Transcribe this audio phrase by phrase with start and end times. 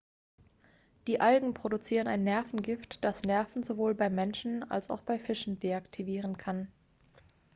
[1.05, 6.37] die algen produzieren ein nervengift das nerven sowohl beim menschen als auch bei fischen deaktivieren
[6.39, 6.69] kann